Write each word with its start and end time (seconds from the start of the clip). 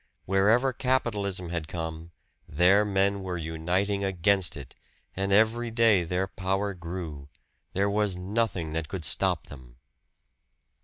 Wherever 0.25 0.73
Capitalism 0.73 1.49
had 1.49 1.67
come, 1.67 2.09
there 2.49 2.83
men 2.83 3.21
were 3.21 3.37
uniting 3.37 4.03
against 4.03 4.57
it; 4.57 4.73
and 5.15 5.31
every 5.31 5.69
day 5.69 6.03
their 6.05 6.25
power 6.25 6.73
grew 6.73 7.29
there 7.73 7.87
was 7.87 8.17
nothing 8.17 8.73
that 8.73 8.87
could 8.87 9.05
stop 9.05 9.45
them. 9.45 9.75